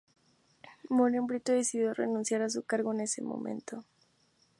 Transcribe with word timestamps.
Moren 0.89 1.27
Brito 1.27 1.51
decidió 1.53 1.93
renunciar 1.93 2.41
a 2.41 2.49
su 2.49 2.63
cargo 2.63 2.91
en 2.91 3.01
ese 3.01 3.21
momento. 3.21 3.83